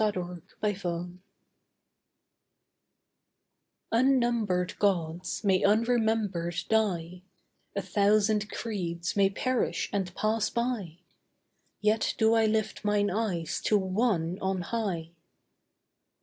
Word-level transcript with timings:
THE 0.01 0.39
NAMELESS 0.73 1.11
Unnumbered 3.91 4.79
gods 4.79 5.43
may 5.43 5.61
unremembered 5.61 6.55
die; 6.69 7.21
A 7.75 7.83
thousand 7.83 8.49
creeds 8.49 9.15
may 9.15 9.29
perish 9.29 9.91
and 9.93 10.11
pass 10.15 10.49
by; 10.49 10.97
Yet 11.81 12.15
do 12.17 12.33
I 12.33 12.47
lift 12.47 12.83
mine 12.83 13.11
eyes 13.11 13.61
to 13.65 13.77
ONE 13.77 14.39
on 14.41 14.61
high. 14.61 15.11